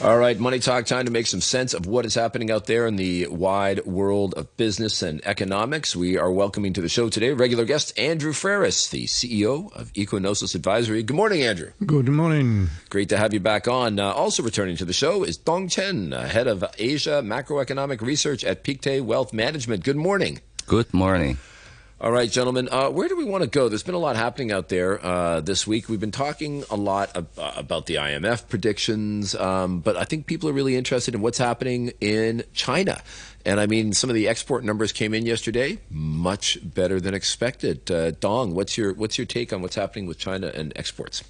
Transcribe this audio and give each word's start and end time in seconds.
All 0.00 0.16
right, 0.16 0.38
Money 0.38 0.60
Talk 0.60 0.86
time 0.86 1.06
to 1.06 1.10
make 1.10 1.26
some 1.26 1.40
sense 1.40 1.74
of 1.74 1.86
what 1.86 2.06
is 2.06 2.14
happening 2.14 2.52
out 2.52 2.66
there 2.66 2.86
in 2.86 2.94
the 2.94 3.26
wide 3.26 3.84
world 3.84 4.32
of 4.34 4.56
business 4.56 5.02
and 5.02 5.20
economics. 5.26 5.96
We 5.96 6.16
are 6.16 6.30
welcoming 6.30 6.72
to 6.74 6.80
the 6.80 6.88
show 6.88 7.08
today 7.08 7.32
regular 7.32 7.64
guest 7.64 7.98
Andrew 7.98 8.32
Freris, 8.32 8.90
the 8.90 9.06
CEO 9.06 9.72
of 9.74 9.92
Ecognosis 9.94 10.54
Advisory. 10.54 11.02
Good 11.02 11.16
morning, 11.16 11.42
Andrew. 11.42 11.72
Good 11.84 12.08
morning. 12.08 12.68
Great 12.90 13.08
to 13.08 13.16
have 13.16 13.34
you 13.34 13.40
back 13.40 13.66
on. 13.66 13.98
Uh, 13.98 14.12
also 14.12 14.44
returning 14.44 14.76
to 14.76 14.84
the 14.84 14.92
show 14.92 15.24
is 15.24 15.36
Dong 15.36 15.66
Chen, 15.68 16.12
uh, 16.12 16.28
head 16.28 16.46
of 16.46 16.64
Asia 16.78 17.20
macroeconomic 17.24 18.00
research 18.00 18.44
at 18.44 18.62
Pictet 18.62 19.04
Wealth 19.04 19.32
Management. 19.32 19.82
Good 19.82 19.96
morning. 19.96 20.38
Good 20.68 20.94
morning. 20.94 21.38
All 22.00 22.12
right, 22.12 22.30
gentlemen, 22.30 22.68
uh, 22.70 22.90
where 22.90 23.08
do 23.08 23.16
we 23.16 23.24
want 23.24 23.42
to 23.42 23.50
go? 23.50 23.68
There's 23.68 23.82
been 23.82 23.96
a 23.96 23.98
lot 23.98 24.14
happening 24.14 24.52
out 24.52 24.68
there 24.68 25.04
uh, 25.04 25.40
this 25.40 25.66
week. 25.66 25.88
We've 25.88 25.98
been 25.98 26.12
talking 26.12 26.62
a 26.70 26.76
lot 26.76 27.16
ab- 27.16 27.26
uh, 27.36 27.54
about 27.56 27.86
the 27.86 27.96
IMF 27.96 28.48
predictions, 28.48 29.34
um, 29.34 29.80
but 29.80 29.96
I 29.96 30.04
think 30.04 30.26
people 30.26 30.48
are 30.48 30.52
really 30.52 30.76
interested 30.76 31.16
in 31.16 31.22
what's 31.22 31.38
happening 31.38 31.90
in 32.00 32.44
China. 32.54 33.02
And 33.44 33.58
I 33.58 33.66
mean, 33.66 33.94
some 33.94 34.10
of 34.10 34.14
the 34.14 34.28
export 34.28 34.62
numbers 34.62 34.92
came 34.92 35.12
in 35.12 35.26
yesterday, 35.26 35.80
much 35.90 36.58
better 36.62 37.00
than 37.00 37.14
expected. 37.14 37.90
Uh, 37.90 38.12
Dong, 38.12 38.54
what's 38.54 38.78
your 38.78 38.94
what's 38.94 39.18
your 39.18 39.26
take 39.26 39.52
on 39.52 39.60
what's 39.60 39.74
happening 39.74 40.06
with 40.06 40.18
China 40.18 40.52
and 40.54 40.72
exports? 40.76 41.24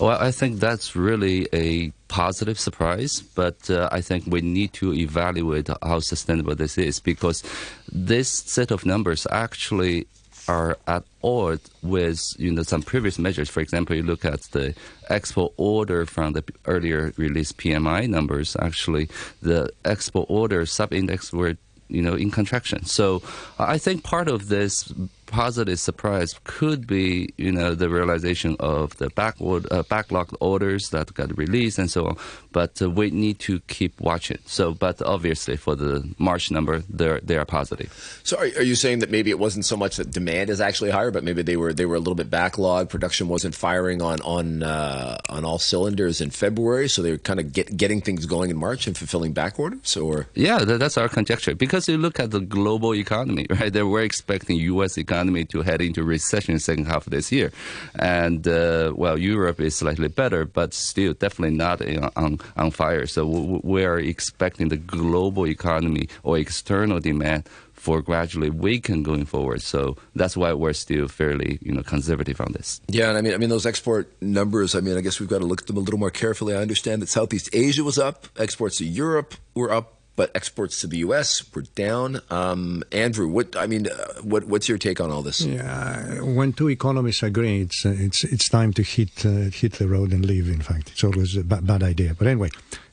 Well, 0.00 0.16
I 0.18 0.30
think 0.30 0.60
that's 0.60 0.96
really 0.96 1.46
a 1.52 1.90
positive 2.08 2.58
surprise, 2.58 3.20
but 3.20 3.68
uh, 3.68 3.90
I 3.92 4.00
think 4.00 4.24
we 4.26 4.40
need 4.40 4.72
to 4.74 4.94
evaluate 4.94 5.68
how 5.82 6.00
sustainable 6.00 6.54
this 6.54 6.78
is 6.78 7.00
because 7.00 7.44
this 7.92 8.30
set 8.30 8.70
of 8.70 8.86
numbers 8.86 9.26
actually 9.30 10.06
are 10.48 10.78
at 10.86 11.04
odds 11.22 11.70
with 11.82 12.34
you 12.38 12.50
know 12.50 12.62
some 12.62 12.82
previous 12.82 13.18
measures. 13.18 13.50
For 13.50 13.60
example, 13.60 13.94
you 13.94 14.02
look 14.02 14.24
at 14.24 14.40
the 14.52 14.74
export 15.10 15.52
order 15.58 16.06
from 16.06 16.32
the 16.32 16.44
earlier 16.64 17.12
released 17.18 17.58
PMI 17.58 18.08
numbers. 18.08 18.56
Actually, 18.58 19.10
the 19.42 19.70
export 19.84 20.26
order 20.30 20.64
sub 20.64 20.94
index 20.94 21.30
were 21.30 21.58
you 21.88 22.00
know 22.00 22.14
in 22.14 22.30
contraction. 22.30 22.86
So 22.86 23.22
I 23.58 23.76
think 23.76 24.02
part 24.02 24.28
of 24.28 24.48
this 24.48 24.90
positive 25.30 25.78
surprise 25.78 26.34
could 26.44 26.86
be, 26.86 27.32
you 27.36 27.52
know, 27.52 27.74
the 27.74 27.88
realization 27.88 28.56
of 28.60 28.96
the 28.98 29.08
backward, 29.10 29.66
uh, 29.70 29.82
backlogged 29.84 30.34
orders 30.40 30.90
that 30.90 31.14
got 31.14 31.36
released 31.38 31.78
and 31.78 31.90
so 31.90 32.08
on. 32.08 32.16
But 32.52 32.82
uh, 32.82 32.90
we 32.90 33.10
need 33.10 33.38
to 33.40 33.60
keep 33.60 34.00
watching. 34.00 34.38
So, 34.46 34.74
but 34.74 35.00
obviously 35.00 35.56
for 35.56 35.76
the 35.76 36.12
March 36.18 36.50
number, 36.50 36.82
they're 36.88 37.20
they 37.20 37.36
are 37.36 37.44
positive. 37.44 38.20
So, 38.24 38.36
are, 38.36 38.44
are 38.58 38.62
you 38.62 38.74
saying 38.74 38.98
that 38.98 39.10
maybe 39.10 39.30
it 39.30 39.38
wasn't 39.38 39.64
so 39.64 39.76
much 39.76 39.96
that 39.96 40.10
demand 40.10 40.50
is 40.50 40.60
actually 40.60 40.90
higher, 40.90 41.12
but 41.12 41.22
maybe 41.22 41.42
they 41.42 41.56
were 41.56 41.72
they 41.72 41.86
were 41.86 41.96
a 41.96 42.00
little 42.00 42.16
bit 42.16 42.28
backlogged. 42.28 42.88
Production 42.88 43.28
wasn't 43.28 43.54
firing 43.54 44.02
on 44.02 44.20
on 44.22 44.62
uh, 44.64 45.18
on 45.28 45.44
all 45.44 45.58
cylinders 45.58 46.20
in 46.20 46.30
February, 46.30 46.88
so 46.88 47.02
they 47.02 47.12
were 47.12 47.18
kind 47.18 47.38
of 47.38 47.52
get, 47.52 47.74
getting 47.76 48.00
things 48.00 48.26
going 48.26 48.50
in 48.50 48.56
March 48.56 48.88
and 48.88 48.98
fulfilling 48.98 49.32
back 49.32 49.58
orders. 49.58 49.96
Or 49.96 50.26
yeah, 50.34 50.58
that, 50.58 50.80
that's 50.80 50.98
our 50.98 51.08
conjecture 51.08 51.54
because 51.54 51.88
you 51.88 51.98
look 51.98 52.18
at 52.18 52.32
the 52.32 52.40
global 52.40 52.94
economy, 52.94 53.46
right? 53.60 53.72
They 53.72 53.84
were 53.84 54.02
expecting 54.02 54.56
U.S. 54.74 54.98
economy 54.98 55.19
economy 55.20 55.44
to 55.44 55.62
head 55.62 55.82
into 55.82 56.02
recession 56.02 56.52
in 56.52 56.56
the 56.56 56.60
second 56.60 56.86
half 56.86 57.06
of 57.06 57.10
this 57.10 57.30
year. 57.30 57.52
And, 57.98 58.48
uh, 58.48 58.92
well, 58.96 59.18
Europe 59.18 59.60
is 59.60 59.76
slightly 59.76 60.08
better, 60.08 60.46
but 60.46 60.72
still 60.72 61.12
definitely 61.12 61.56
not 61.56 61.82
on, 62.16 62.38
on 62.56 62.70
fire. 62.70 63.06
So 63.06 63.60
we 63.62 63.84
are 63.84 63.98
expecting 63.98 64.68
the 64.68 64.78
global 64.78 65.46
economy 65.46 66.08
or 66.22 66.38
external 66.38 67.00
demand 67.00 67.48
for 67.74 68.02
gradually 68.02 68.50
weaken 68.50 69.02
going 69.02 69.24
forward. 69.24 69.62
So 69.62 69.96
that's 70.14 70.36
why 70.36 70.52
we're 70.52 70.74
still 70.74 71.08
fairly, 71.08 71.58
you 71.62 71.72
know, 71.72 71.82
conservative 71.82 72.40
on 72.40 72.52
this. 72.52 72.80
Yeah, 72.88 73.08
and 73.08 73.18
I 73.18 73.20
mean, 73.22 73.34
I 73.34 73.38
mean 73.38 73.48
those 73.48 73.66
export 73.66 74.10
numbers. 74.20 74.74
I 74.74 74.80
mean, 74.80 74.96
I 74.96 75.00
guess 75.00 75.18
we've 75.20 75.30
got 75.30 75.38
to 75.38 75.46
look 75.46 75.62
at 75.62 75.66
them 75.66 75.76
a 75.76 75.80
little 75.80 75.98
more 75.98 76.10
carefully. 76.10 76.54
I 76.54 76.60
understand 76.60 77.00
that 77.00 77.08
Southeast 77.08 77.48
Asia 77.52 77.84
was 77.84 77.98
up, 77.98 78.26
exports 78.38 78.78
to 78.78 78.84
Europe 78.84 79.34
were 79.54 79.72
up 79.72 79.99
but 80.16 80.30
exports 80.34 80.80
to 80.80 80.86
the 80.86 80.98
U.S. 80.98 81.42
were 81.54 81.62
down. 81.62 82.20
Um, 82.30 82.82
Andrew, 82.92 83.28
what 83.28 83.56
I 83.56 83.66
mean, 83.66 83.86
uh, 83.86 84.20
what, 84.22 84.44
what's 84.44 84.68
your 84.68 84.78
take 84.78 85.00
on 85.00 85.10
all 85.10 85.22
this? 85.22 85.40
Yeah, 85.40 86.20
when 86.20 86.52
two 86.52 86.68
economists 86.68 87.22
agree, 87.22 87.62
it's 87.62 87.86
uh, 87.86 87.94
it's 87.96 88.24
it's 88.24 88.48
time 88.48 88.72
to 88.74 88.82
hit 88.82 89.24
uh, 89.24 89.50
hit 89.50 89.74
the 89.74 89.88
road 89.88 90.12
and 90.12 90.24
leave. 90.24 90.48
In 90.48 90.60
fact, 90.60 90.90
it's 90.90 91.04
always 91.04 91.36
a 91.36 91.44
bad 91.44 91.82
idea. 91.82 92.14
But 92.14 92.26
anyway, 92.26 92.50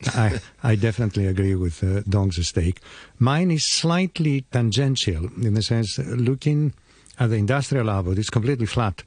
I 0.07 0.39
I 0.63 0.75
definitely 0.75 1.27
agree 1.27 1.56
with 1.56 1.83
uh, 1.83 2.01
Dong's 2.07 2.45
stake. 2.47 2.81
Mine 3.19 3.51
is 3.51 3.66
slightly 3.66 4.41
tangential 4.51 5.25
in 5.41 5.53
the 5.53 5.61
sense 5.61 5.97
looking 6.00 6.73
at 7.19 7.29
the 7.29 7.35
industrial 7.35 7.89
output, 7.89 8.17
it's 8.17 8.29
completely 8.29 8.66
flat. 8.66 9.03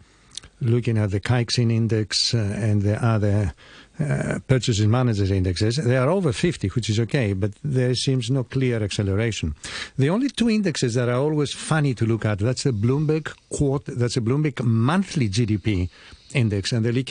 Looking 0.60 0.99
at 0.99 1.10
the 1.10 1.20
Caixin 1.20 1.72
index 1.72 2.34
uh, 2.34 2.38
and 2.38 2.82
the 2.82 3.03
other 3.03 3.54
uh, 4.00 4.38
purchasing 4.47 4.91
managers 4.91 5.31
indexes, 5.31 5.77
they 5.77 5.97
are 5.97 6.09
over 6.09 6.33
50, 6.33 6.69
which 6.69 6.88
is 6.91 6.99
okay, 7.00 7.33
but 7.33 7.53
there 7.62 7.94
seems 7.94 8.31
no 8.31 8.44
clear 8.44 8.83
acceleration. 8.83 9.55
The 9.99 10.11
only 10.11 10.28
two 10.28 10.50
indexes 10.50 10.94
that 10.94 11.09
are 11.09 11.21
always 11.21 11.53
funny 11.53 11.94
to 11.94 12.06
look 12.06 12.25
at, 12.25 12.38
that's 12.38 12.65
the 12.65 12.72
Bloomberg 12.72 13.33
quote, 13.50 13.84
that's 13.87 14.16
a 14.16 14.21
Bloomberg 14.21 14.62
monthly 14.62 15.28
GDP 15.28 15.91
index 16.34 16.72
and 16.72 16.84
the 16.84 16.93
Li 16.93 17.05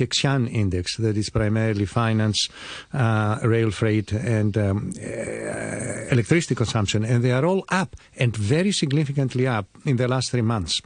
index 0.52 0.98
that 0.98 1.18
is 1.18 1.30
primarily 1.30 1.86
finance, 1.86 2.48
uh, 2.94 3.40
rail 3.44 3.72
freight, 3.72 4.12
and 4.14 4.58
um, 4.58 4.94
uh, 4.98 6.08
electricity 6.12 6.56
consumption, 6.56 7.04
and 7.04 7.24
they 7.24 7.32
are 7.32 7.46
all 7.46 7.66
up 7.70 7.96
and 8.18 8.36
very 8.36 8.72
significantly 8.72 9.48
up 9.48 9.68
in 9.86 9.98
the 9.98 10.08
last 10.08 10.32
three 10.32 10.42
months. 10.42 10.82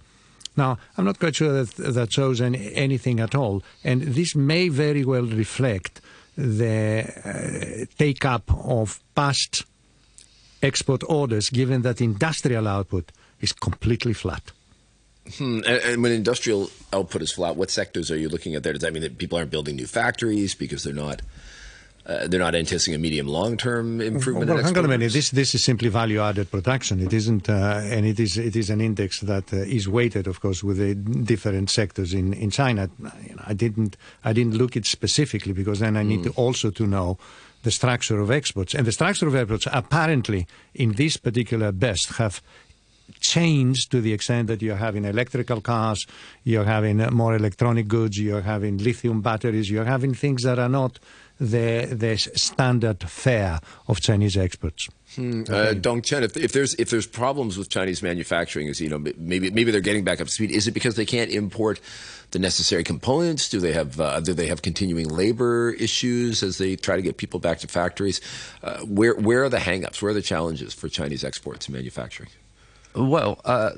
Now, 0.55 0.77
I'm 0.97 1.05
not 1.05 1.19
quite 1.19 1.35
sure 1.35 1.63
that 1.63 1.75
that 1.93 2.11
shows 2.11 2.41
any, 2.41 2.73
anything 2.75 3.19
at 3.19 3.35
all, 3.35 3.63
and 3.83 4.01
this 4.01 4.35
may 4.35 4.69
very 4.69 5.03
well 5.03 5.25
reflect 5.25 6.01
the 6.37 7.05
uh, 7.25 7.85
take 7.97 8.25
up 8.25 8.51
of 8.65 8.99
past 9.15 9.65
export 10.61 11.03
orders, 11.07 11.49
given 11.49 11.81
that 11.81 12.01
industrial 12.01 12.67
output 12.67 13.11
is 13.41 13.51
completely 13.51 14.13
flat. 14.13 14.51
Hmm. 15.37 15.59
And, 15.65 15.81
and, 15.83 16.03
when 16.03 16.11
industrial 16.11 16.69
output 16.91 17.21
is 17.21 17.31
flat, 17.31 17.55
what 17.55 17.69
sectors 17.69 18.11
are 18.11 18.17
you 18.17 18.29
looking 18.29 18.55
at 18.55 18.63
there? 18.63 18.73
Does 18.73 18.81
that 18.81 18.93
mean 18.93 19.03
that 19.03 19.17
people 19.17 19.37
aren't 19.37 19.51
building 19.51 19.75
new 19.75 19.87
factories 19.87 20.53
because 20.53 20.83
they're 20.83 20.93
not 20.93 21.21
uh, 22.05 22.27
they're 22.27 22.39
not 22.39 22.53
anticipating 22.53 22.95
a 22.95 23.01
medium 23.01 23.27
long 23.27 23.55
term 23.55 24.01
improvement. 24.01 24.49
Well, 24.49 24.61
hang 24.61 24.77
on 24.77 24.85
a 24.85 24.87
minute. 24.87 25.13
This 25.13 25.31
this 25.31 25.55
is 25.55 25.63
simply 25.63 25.89
value 25.89 26.19
added 26.19 26.51
production. 26.51 26.99
It 26.99 27.13
isn't, 27.13 27.49
uh, 27.49 27.81
and 27.83 28.05
it 28.05 28.19
is 28.19 28.37
it 28.37 28.55
is 28.55 28.69
an 28.69 28.81
index 28.81 29.21
that 29.21 29.53
uh, 29.53 29.57
is 29.57 29.87
weighted, 29.87 30.27
of 30.27 30.41
course, 30.41 30.63
with 30.63 30.77
the 30.77 30.95
different 30.95 31.69
sectors 31.69 32.13
in 32.13 32.33
in 32.33 32.49
China. 32.49 32.89
You 32.99 33.35
know, 33.35 33.43
I 33.45 33.53
didn't 33.53 33.95
I 34.23 34.33
didn't 34.33 34.57
look 34.57 34.75
it 34.75 34.85
specifically 34.85 35.53
because 35.53 35.79
then 35.79 35.95
I 35.95 36.03
need 36.03 36.21
mm. 36.21 36.25
to 36.25 36.31
also 36.31 36.71
to 36.71 36.85
know 36.85 37.17
the 37.63 37.71
structure 37.71 38.19
of 38.19 38.29
exports 38.29 38.75
and 38.75 38.85
the 38.85 38.91
structure 38.91 39.25
of 39.25 39.35
exports 39.35 39.67
apparently 39.71 40.45
in 40.73 40.91
this 40.93 41.15
particular 41.15 41.71
best 41.71 42.17
have 42.17 42.41
changed 43.19 43.91
to 43.91 44.01
the 44.01 44.13
extent 44.13 44.47
that 44.47 44.61
you're 44.61 44.75
having 44.75 45.05
electrical 45.05 45.61
cars, 45.61 46.05
you're 46.43 46.65
having 46.65 46.97
more 47.11 47.35
electronic 47.35 47.87
goods, 47.87 48.19
you're 48.19 48.41
having 48.41 48.77
lithium 48.77 49.21
batteries, 49.21 49.69
you're 49.69 49.85
having 49.85 50.13
things 50.13 50.43
that 50.43 50.59
are 50.59 50.69
not 50.69 50.99
the, 51.43 51.93
the 51.93 52.17
standard 52.17 53.03
fare 53.09 53.59
of 53.87 53.99
Chinese 53.99 54.37
exports. 54.37 54.89
Hmm. 55.15 55.41
Okay. 55.41 55.69
Uh, 55.69 55.73
Dong 55.73 56.01
Chen, 56.01 56.23
if, 56.23 56.35
if, 56.37 56.53
there's 56.53 56.73
if 56.75 56.89
there's 56.89 57.05
problems 57.05 57.57
with 57.57 57.69
Chinese 57.69 58.01
manufacturing, 58.01 58.67
is 58.67 58.81
you 58.81 58.89
know 58.89 58.97
maybe 58.97 59.51
maybe 59.51 59.71
they're 59.71 59.81
getting 59.81 60.03
back 60.03 60.21
up 60.21 60.27
to 60.27 60.33
speed. 60.33 60.49
Is 60.49 60.67
it 60.67 60.71
because 60.71 60.95
they 60.95 61.05
can't 61.05 61.29
import 61.29 61.79
the 62.31 62.39
necessary 62.39 62.83
components? 62.83 63.49
Do 63.49 63.59
they 63.59 63.73
have 63.73 63.99
uh, 63.99 64.21
do 64.21 64.33
they 64.33 64.47
have 64.47 64.63
continuing 64.63 65.09
labor 65.09 65.71
issues 65.71 66.41
as 66.41 66.57
they 66.57 66.75
try 66.75 66.95
to 66.95 67.01
get 67.01 67.17
people 67.17 67.39
back 67.39 67.59
to 67.59 67.67
factories? 67.67 68.21
Uh, 68.63 68.79
where 68.79 69.13
where 69.15 69.43
are 69.43 69.49
the 69.49 69.57
hangups? 69.57 70.01
Where 70.01 70.11
are 70.11 70.15
the 70.15 70.21
challenges 70.21 70.73
for 70.73 70.89
Chinese 70.89 71.23
exports 71.23 71.67
and 71.67 71.75
manufacturing? 71.75 72.29
Well, 72.95 73.41
uh, 73.45 73.71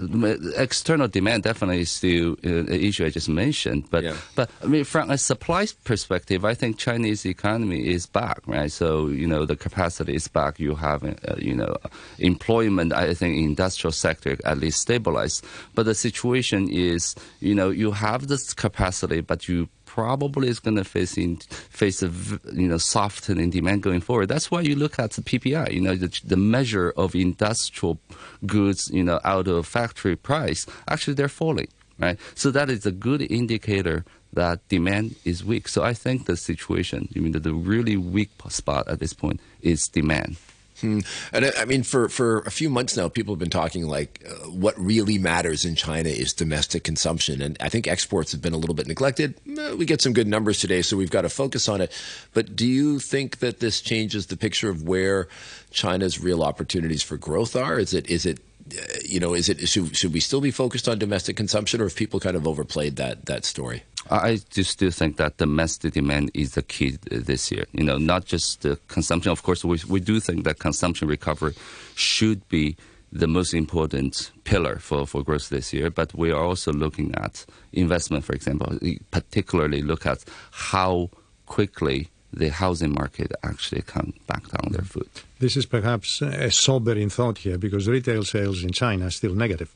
external 0.58 1.08
demand 1.08 1.44
definitely 1.44 1.82
is 1.82 1.92
still 1.92 2.34
uh, 2.44 2.50
an 2.50 2.70
issue 2.70 3.06
I 3.06 3.10
just 3.10 3.30
mentioned, 3.30 3.86
but 3.90 4.04
yeah. 4.04 4.16
but 4.36 4.50
I 4.62 4.68
mean 4.68 4.84
from 4.84 5.10
a 5.10 5.18
supply 5.18 5.68
perspective, 5.84 6.44
I 6.44 6.54
think 6.54 6.78
Chinese 6.78 7.26
economy 7.26 7.88
is 7.88 8.06
back, 8.06 8.40
right? 8.46 8.72
So 8.72 9.08
you 9.08 9.28
know 9.28 9.46
the 9.46 9.56
capacity 9.56 10.16
is 10.16 10.28
back. 10.28 10.60
You 10.60 10.76
have 10.76 11.04
uh, 11.04 11.36
you 11.38 11.56
know 11.56 11.78
employment. 12.20 12.94
I 12.94 13.14
think 13.14 13.38
industrial 13.38 13.94
sector 13.94 14.38
at 14.44 14.58
least 14.58 14.82
stabilized, 14.82 15.46
but 15.76 15.86
the 15.86 15.96
situation 15.96 16.70
is 16.70 17.16
you 17.40 17.56
know 17.56 17.70
you 17.70 17.92
have 17.92 18.28
this 18.28 18.54
capacity, 18.54 19.22
but 19.22 19.48
you 19.48 19.70
probably 19.96 20.50
is 20.50 20.60
going 20.60 20.76
to 20.76 20.84
face 20.84 21.18
in, 21.18 21.38
face 21.82 22.04
a 22.04 22.12
you 22.52 22.68
know 22.68 22.78
softening 22.78 23.50
demand 23.50 23.82
going 23.82 24.02
forward. 24.02 24.28
That's 24.28 24.52
why 24.52 24.60
you 24.60 24.76
look 24.76 25.00
at 25.00 25.12
the 25.12 25.22
PPI, 25.22 25.72
you 25.72 25.80
know, 25.80 25.96
the, 25.96 26.12
the 26.26 26.36
measure 26.36 26.92
of 26.98 27.16
industrial 27.16 27.98
goods, 28.46 28.92
you 28.92 29.06
know, 29.06 29.22
out 29.24 29.48
of 29.48 29.66
factory 29.66 30.18
price. 30.18 30.66
Actually, 30.90 31.14
they're 31.14 31.30
falling, 31.30 31.70
right? 31.98 32.20
So 32.36 32.52
that 32.52 32.70
is 32.70 32.86
a 32.86 32.92
good 32.92 33.22
indicator 33.32 34.04
that 34.34 34.68
demand 34.68 35.16
is 35.24 35.46
weak. 35.46 35.70
So 35.70 35.82
I 35.82 35.94
think 35.94 36.26
the 36.26 36.36
situation, 36.36 37.08
I 37.16 37.20
mean, 37.20 37.32
the, 37.32 37.40
the 37.40 37.54
really 37.54 37.96
weak 37.96 38.32
spot 38.50 38.90
at 38.90 39.00
this 39.00 39.14
point 39.14 39.40
is 39.62 39.88
demand. 39.88 40.36
Hmm. 40.82 41.00
And 41.32 41.46
I, 41.46 41.52
I, 41.60 41.66
mean, 41.66 41.84
for, 41.84 42.10
for 42.10 42.40
a 42.40 42.52
few 42.52 42.70
months 42.70 42.98
now, 42.98 43.08
people 43.08 43.34
have 43.34 43.40
been 43.40 43.50
talking 43.50 43.88
like 43.88 44.24
uh, 44.28 44.50
what 44.50 44.78
really 44.78 45.18
matters 45.18 45.64
in 45.64 45.76
China 45.76 46.10
is 46.10 46.34
domestic 46.34 46.84
consumption. 46.84 47.42
And 47.42 47.56
I 47.62 47.70
think 47.70 47.88
exports 47.88 48.32
have 48.34 48.42
been 48.42 48.54
a 48.54 48.58
little 48.58 48.76
bit 48.76 48.88
neglected. 48.88 49.36
Uh, 49.58 49.76
we 49.78 49.86
get 49.86 50.02
some 50.02 50.14
good 50.14 50.28
numbers 50.28 50.60
today, 50.60 50.82
so 50.82 50.98
we've 50.98 51.12
got 51.12 51.22
to 51.22 51.30
focus 51.30 51.70
on 51.70 51.82
it. 51.82 51.92
But 52.34 52.56
do 52.56 52.68
you 52.68 53.00
think 53.00 53.40
that 53.40 53.60
this 53.60 53.80
changes 53.80 54.28
the 54.28 54.38
picture 54.38 54.70
of 54.70 54.84
where 54.84 55.30
China's 55.72 56.20
real 56.20 56.44
opportunities 56.44 57.04
for 57.04 57.18
growth 57.18 57.56
are? 57.56 57.80
Is 57.80 57.94
it, 57.94 58.10
is 58.10 58.26
it, 58.26 58.40
uh, 58.78 58.82
you 59.06 59.20
know, 59.20 59.34
is 59.34 59.48
it 59.48 59.70
should, 59.70 59.96
should 59.96 60.14
we 60.14 60.20
still 60.20 60.42
be 60.42 60.52
focused 60.52 60.90
on 60.90 61.00
domestic 61.00 61.38
consumption, 61.38 61.80
or 61.80 61.86
have 61.86 61.96
people 61.96 62.20
kind 62.20 62.36
of 62.36 62.48
overplayed 62.48 62.96
that 62.98 63.28
that 63.28 63.46
story? 63.46 63.84
I 64.10 64.40
just 64.50 64.72
still 64.72 64.92
think 64.92 65.18
that 65.18 65.38
domestic 65.38 65.94
demand 65.94 66.32
is 66.34 66.54
the 66.54 66.62
key 66.62 66.98
this 67.10 67.52
year. 67.52 67.66
You 67.74 67.84
know, 67.84 67.98
not 67.98 68.26
just 68.26 68.62
the 68.62 68.78
consumption. 68.88 69.32
Of 69.32 69.44
course, 69.44 69.66
we 69.66 69.80
we 69.90 70.00
do 70.00 70.20
think 70.20 70.44
that 70.44 70.60
consumption 70.60 71.08
recovery 71.08 71.54
should 71.96 72.48
be 72.50 72.76
the 73.12 73.28
most 73.28 73.54
important 73.54 74.32
pillar 74.44 74.78
for, 74.78 75.08
for 75.08 75.24
growth 75.24 75.50
this 75.50 75.72
year, 75.72 75.90
but 75.90 76.14
we 76.14 76.32
are 76.32 76.44
also 76.44 76.74
looking 76.74 77.16
at 77.16 77.46
investment, 77.72 78.26
for 78.26 78.34
example, 78.34 78.78
particularly 79.10 79.82
look 79.82 80.06
at 80.06 80.26
how 80.52 81.10
quickly 81.46 82.10
the 82.34 82.50
housing 82.50 82.94
market 82.94 83.32
actually 83.44 83.82
come 83.82 84.14
back 84.28 84.44
on 84.62 84.74
their 84.74 84.82
foot. 84.82 85.24
This 85.40 85.56
is 85.56 85.66
perhaps 85.66 86.22
a 86.22 86.52
sobering 86.52 87.10
thought 87.10 87.38
here 87.40 87.58
because 87.58 87.88
retail 87.88 88.24
sales 88.24 88.64
in 88.64 88.72
China 88.72 89.06
are 89.06 89.12
still 89.12 89.34
negative. 89.34 89.74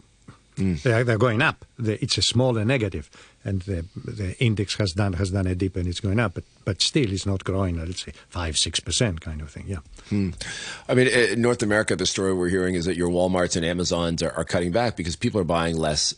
Mm. 0.60 0.82
They 0.82 0.92
are, 0.92 1.04
they're 1.06 1.18
going 1.18 1.42
up. 1.42 1.66
it's 1.78 2.18
a 2.18 2.22
smaller 2.22 2.66
negative, 2.66 3.10
and 3.46 3.62
the, 3.62 3.86
the 3.96 4.36
index 4.44 4.76
has 4.76 4.92
done 4.92 5.14
has 5.14 5.32
done 5.32 5.48
a 5.48 5.56
dip 5.56 5.78
and 5.78 5.88
it's 5.88 6.02
going 6.02 6.20
up, 6.20 6.34
but 6.34 6.44
but 6.66 6.82
still 6.82 7.12
it's 7.12 7.26
not 7.26 7.46
growing. 7.46 7.78
Let's 7.78 8.04
say 8.04 8.12
five 8.28 8.58
six 8.58 8.80
percent 8.80 9.22
kind 9.22 9.42
of 9.42 9.50
thing. 9.50 9.66
Yeah. 9.68 9.80
Hmm. 10.10 10.32
I 10.90 10.96
mean, 10.96 11.08
in 11.08 11.42
North 11.42 11.64
America, 11.64 11.96
the 11.96 12.06
story 12.06 12.34
we're 12.34 12.50
hearing 12.50 12.76
is 12.76 12.86
that 12.86 12.98
your 12.98 13.10
WalMarts 13.10 13.56
and 13.56 13.66
Amazons 13.66 14.22
are, 14.22 14.32
are 14.32 14.44
cutting 14.44 14.72
back 14.72 14.98
because 14.98 15.16
people 15.16 15.40
are 15.40 15.46
buying 15.46 15.78
less 15.78 16.14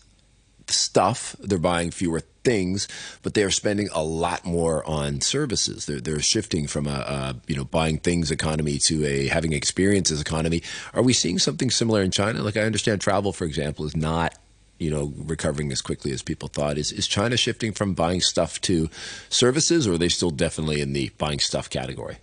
stuff. 0.68 1.36
They're 1.40 1.60
buying 1.60 1.92
fewer 1.92 2.24
things, 2.44 2.88
but 3.22 3.34
they 3.34 3.44
are 3.44 3.52
spending 3.52 3.90
a 3.94 4.04
lot 4.04 4.46
more 4.46 4.88
on 4.88 5.22
services. 5.22 5.86
They're, 5.86 6.00
they're 6.00 6.20
shifting 6.20 6.68
from 6.68 6.88
a, 6.88 6.90
a, 6.90 7.36
you 7.48 7.56
know 7.56 7.66
buying 7.66 7.98
things 7.98 8.32
economy 8.32 8.80
to 8.88 9.06
a 9.06 9.28
having 9.28 9.54
experiences 9.54 10.22
economy. 10.22 10.64
Are 10.94 11.04
we 11.04 11.14
seeing 11.14 11.40
something 11.40 11.70
similar 11.70 12.02
in 12.02 12.12
China? 12.12 12.42
Like 12.42 12.58
I 12.58 12.62
understand 12.62 13.02
travel, 13.02 13.34
for 13.34 13.46
example, 13.46 13.86
is 13.86 13.96
not 13.96 14.38
you 14.80 14.90
know 14.90 15.14
recovering 15.18 15.72
as 15.72 15.82
quickly 15.82 16.12
as 16.12 16.22
people 16.22 16.50
thought. 16.50 16.78
Is 16.78 16.92
is 16.92 17.08
China 17.08 17.38
shifting 17.38 17.72
from 17.72 17.94
buying 17.94 18.22
stuff 18.22 18.60
to 18.62 18.90
services, 19.30 19.88
or 19.88 19.94
are 19.94 19.98
they 19.98 20.10
still 20.10 20.32
definitely 20.32 20.82
in 20.82 20.94
the 20.94 21.10
buying 21.18 21.40
stuff 21.40 21.70
category? 21.70 22.18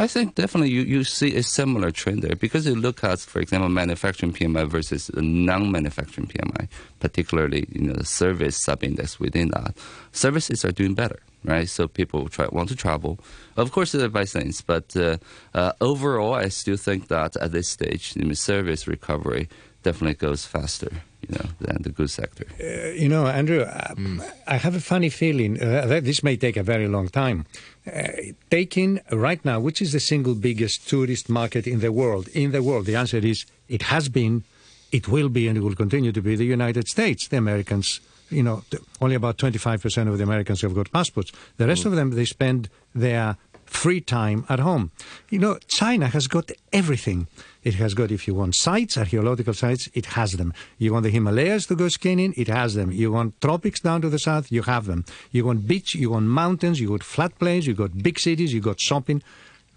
I 0.00 0.06
think 0.06 0.34
definitely 0.34 0.70
you, 0.70 0.80
you 0.80 1.04
see 1.04 1.36
a 1.36 1.42
similar 1.42 1.90
trend 1.90 2.22
there 2.22 2.34
because 2.34 2.64
you 2.66 2.74
look 2.74 3.04
at, 3.04 3.20
for 3.20 3.38
example, 3.38 3.68
manufacturing 3.68 4.32
PMI 4.32 4.66
versus 4.66 5.10
non-manufacturing 5.14 6.26
PMI, 6.26 6.68
particularly 7.00 7.66
you 7.70 7.82
know 7.82 7.92
the 7.92 8.06
service 8.06 8.56
sub-index 8.56 9.20
within 9.20 9.48
that. 9.48 9.76
Services 10.12 10.64
are 10.64 10.72
doing 10.72 10.94
better, 10.94 11.20
right? 11.44 11.68
So 11.68 11.86
people 11.86 12.30
try, 12.30 12.46
want 12.50 12.70
to 12.70 12.76
travel. 12.76 13.18
Of 13.58 13.72
course, 13.72 13.92
they 13.92 14.08
buy 14.08 14.24
things, 14.24 14.62
but 14.62 14.96
uh, 14.96 15.18
uh, 15.52 15.72
overall, 15.82 16.32
I 16.32 16.48
still 16.48 16.78
think 16.78 17.08
that 17.08 17.36
at 17.36 17.52
this 17.52 17.68
stage, 17.68 18.14
the 18.14 18.34
service 18.34 18.88
recovery 18.88 19.50
definitely 19.82 20.14
goes 20.14 20.46
faster 20.46 20.90
you 21.22 21.36
know, 21.36 21.50
than 21.60 21.82
the 21.82 21.90
goods 21.90 22.12
sector. 22.14 22.46
Uh, 22.60 22.90
you 22.90 23.08
know, 23.08 23.26
Andrew, 23.26 23.64
mm. 23.64 24.32
I 24.46 24.56
have 24.56 24.74
a 24.74 24.80
funny 24.80 25.10
feeling 25.10 25.62
uh, 25.62 25.86
that 25.86 26.04
this 26.04 26.22
may 26.22 26.36
take 26.36 26.56
a 26.56 26.62
very 26.62 26.88
long 26.88 27.08
time. 27.08 27.46
Uh, 27.86 28.08
taking 28.50 29.00
right 29.10 29.44
now, 29.44 29.60
which 29.60 29.82
is 29.82 29.92
the 29.92 30.00
single 30.00 30.34
biggest 30.34 30.88
tourist 30.88 31.28
market 31.28 31.66
in 31.66 31.80
the 31.80 31.92
world? 31.92 32.28
In 32.28 32.52
the 32.52 32.62
world, 32.62 32.86
the 32.86 32.96
answer 32.96 33.18
is 33.18 33.44
it 33.68 33.82
has 33.82 34.08
been, 34.08 34.44
it 34.92 35.08
will 35.08 35.28
be, 35.28 35.46
and 35.48 35.56
it 35.56 35.60
will 35.60 35.74
continue 35.74 36.12
to 36.12 36.22
be 36.22 36.36
the 36.36 36.44
United 36.44 36.88
States. 36.88 37.28
The 37.28 37.36
Americans, 37.36 38.00
you 38.30 38.42
know, 38.42 38.62
only 39.00 39.14
about 39.14 39.36
25% 39.36 40.08
of 40.08 40.18
the 40.18 40.24
Americans 40.24 40.62
have 40.62 40.74
got 40.74 40.90
passports. 40.90 41.32
The 41.58 41.66
rest 41.66 41.82
mm. 41.82 41.86
of 41.86 41.92
them, 41.92 42.10
they 42.10 42.24
spend 42.24 42.68
their 42.94 43.36
free 43.70 44.00
time 44.00 44.44
at 44.48 44.58
home. 44.58 44.90
You 45.30 45.38
know, 45.38 45.58
China 45.68 46.08
has 46.08 46.26
got 46.26 46.50
everything. 46.72 47.28
It 47.62 47.74
has 47.74 47.94
got, 47.94 48.10
if 48.10 48.26
you 48.26 48.34
want 48.34 48.56
sites, 48.56 48.98
archaeological 48.98 49.54
sites, 49.54 49.88
it 49.94 50.06
has 50.06 50.32
them. 50.32 50.52
You 50.78 50.92
want 50.92 51.04
the 51.04 51.10
Himalayas 51.10 51.66
to 51.66 51.76
go 51.76 51.88
skiing, 51.88 52.34
it 52.36 52.48
has 52.48 52.74
them. 52.74 52.90
You 52.90 53.12
want 53.12 53.40
tropics 53.40 53.80
down 53.80 54.02
to 54.02 54.10
the 54.10 54.18
south, 54.18 54.50
you 54.50 54.62
have 54.62 54.86
them. 54.86 55.04
You 55.30 55.44
want 55.44 55.68
beach, 55.68 55.94
you 55.94 56.10
want 56.10 56.26
mountains, 56.26 56.80
you 56.80 56.90
want 56.90 57.04
flat 57.04 57.38
plains, 57.38 57.66
you 57.66 57.74
got 57.74 58.02
big 58.02 58.18
cities, 58.18 58.52
you 58.52 58.60
got 58.60 58.80
shopping. 58.80 59.22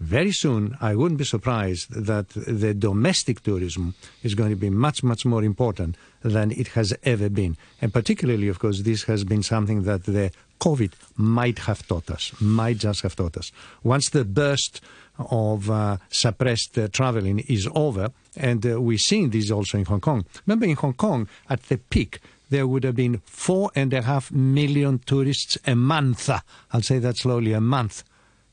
Very 0.00 0.32
soon, 0.32 0.76
I 0.80 0.96
wouldn't 0.96 1.18
be 1.18 1.24
surprised 1.24 1.90
that 1.92 2.30
the 2.30 2.74
domestic 2.74 3.42
tourism 3.42 3.94
is 4.24 4.34
going 4.34 4.50
to 4.50 4.56
be 4.56 4.70
much, 4.70 5.04
much 5.04 5.24
more 5.24 5.44
important 5.44 5.96
than 6.24 6.50
it 6.50 6.68
has 6.68 6.94
ever 7.04 7.28
been. 7.28 7.56
And 7.80 7.92
particularly, 7.92 8.48
of 8.48 8.58
course, 8.58 8.80
this 8.80 9.04
has 9.04 9.22
been 9.22 9.42
something 9.42 9.82
that 9.82 10.04
the 10.04 10.32
COVID 10.60 10.92
might 11.16 11.60
have 11.60 11.86
taught 11.86 12.10
us, 12.10 12.32
might 12.40 12.78
just 12.78 13.02
have 13.02 13.14
taught 13.14 13.36
us. 13.36 13.52
Once 13.82 14.08
the 14.08 14.24
burst 14.24 14.80
of 15.18 15.70
uh, 15.70 15.98
suppressed 16.08 16.78
uh, 16.78 16.88
traveling 16.88 17.40
is 17.40 17.68
over, 17.74 18.10
and 18.36 18.66
uh, 18.66 18.80
we're 18.80 18.98
seeing 18.98 19.30
this 19.30 19.50
also 19.50 19.78
in 19.78 19.84
Hong 19.84 20.00
Kong. 20.00 20.24
Remember, 20.46 20.66
in 20.66 20.76
Hong 20.76 20.94
Kong, 20.94 21.28
at 21.48 21.62
the 21.64 21.76
peak, 21.76 22.20
there 22.50 22.66
would 22.66 22.84
have 22.84 22.96
been 22.96 23.18
four 23.26 23.70
and 23.74 23.92
a 23.92 24.02
half 24.02 24.32
million 24.32 25.00
tourists 25.00 25.58
a 25.66 25.74
month. 25.74 26.30
I'll 26.72 26.82
say 26.82 26.98
that 27.00 27.18
slowly, 27.18 27.52
a 27.52 27.60
month. 27.60 28.02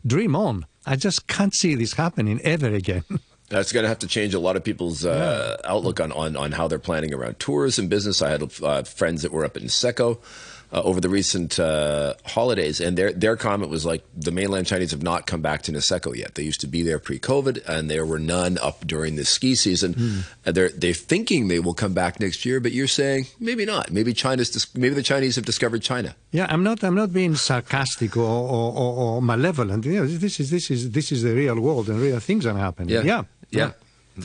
Dream 0.05 0.35
on. 0.35 0.65
I 0.85 0.95
just 0.95 1.27
can't 1.27 1.53
see 1.53 1.75
this 1.75 1.93
happening 1.93 2.41
ever 2.41 2.67
again. 2.67 3.03
That's 3.51 3.71
going 3.71 3.83
to 3.83 3.89
have 3.89 3.99
to 3.99 4.07
change 4.07 4.33
a 4.33 4.39
lot 4.39 4.55
of 4.55 4.63
people's 4.63 5.05
uh, 5.05 5.57
yeah. 5.61 5.69
outlook 5.69 5.99
on, 5.99 6.11
on, 6.13 6.35
on 6.35 6.51
how 6.53 6.67
they're 6.67 6.79
planning 6.79 7.13
around 7.13 7.39
tourism 7.39 7.87
business. 7.87 8.21
I 8.21 8.29
had 8.29 8.43
uh, 8.63 8.83
friends 8.83 9.21
that 9.21 9.31
were 9.31 9.45
up 9.45 9.57
in 9.57 9.63
Niseko 9.63 10.17
uh, 10.71 10.81
over 10.83 11.01
the 11.01 11.09
recent 11.09 11.59
uh, 11.59 12.13
holidays, 12.25 12.79
and 12.79 12.97
their 12.97 13.11
their 13.11 13.35
comment 13.35 13.69
was 13.69 13.85
like 13.85 14.03
the 14.15 14.31
mainland 14.31 14.67
Chinese 14.67 14.91
have 14.91 15.03
not 15.03 15.25
come 15.25 15.41
back 15.41 15.63
to 15.63 15.71
Niseko 15.71 16.15
yet. 16.15 16.35
They 16.35 16.43
used 16.43 16.61
to 16.61 16.67
be 16.67 16.81
there 16.81 16.99
pre-COVID, 16.99 17.67
and 17.67 17.89
there 17.89 18.05
were 18.05 18.19
none 18.19 18.57
up 18.57 18.87
during 18.87 19.15
the 19.17 19.25
ski 19.25 19.55
season. 19.55 19.93
Mm. 19.93 20.23
And 20.45 20.55
they're 20.55 20.69
they're 20.69 20.93
thinking 20.93 21.49
they 21.49 21.59
will 21.59 21.73
come 21.73 21.93
back 21.93 22.19
next 22.19 22.45
year, 22.45 22.59
but 22.59 22.71
you're 22.71 22.87
saying 22.87 23.27
maybe 23.39 23.65
not. 23.65 23.91
Maybe 23.91 24.13
China's 24.13 24.67
maybe 24.73 24.95
the 24.95 25.03
Chinese 25.03 25.35
have 25.35 25.45
discovered 25.45 25.81
China. 25.81 26.15
Yeah, 26.31 26.47
I'm 26.49 26.63
not 26.63 26.83
I'm 26.83 26.95
not 26.95 27.11
being 27.11 27.35
sarcastic 27.35 28.15
or, 28.15 28.21
or, 28.21 28.71
or, 28.71 28.93
or 28.95 29.21
malevolent. 29.21 29.85
You 29.85 29.99
know, 29.99 30.07
this 30.07 30.39
is 30.39 30.51
this 30.51 30.71
is 30.71 30.91
this 30.91 31.11
is 31.11 31.23
the 31.23 31.35
real 31.35 31.59
world, 31.59 31.89
and 31.89 31.99
real 31.99 32.19
things 32.19 32.45
are 32.45 32.57
happening. 32.57 32.95
Yeah, 32.95 33.03
yeah. 33.03 33.23
Yeah. 33.51 33.71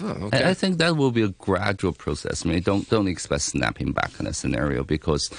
Oh, 0.02 0.26
okay. 0.26 0.42
I, 0.42 0.50
I, 0.50 0.54
think 0.54 0.78
that 0.78 0.96
will 0.96 1.12
be 1.12 1.22
a 1.22 1.28
gradual 1.28 1.92
process. 1.92 2.44
I 2.44 2.48
mean, 2.48 2.60
don't 2.60 2.88
don't 2.90 3.06
expect 3.06 3.42
snapping 3.42 3.92
back 3.92 4.10
in 4.18 4.26
a 4.26 4.32
scenario 4.32 4.82
because 4.82 5.30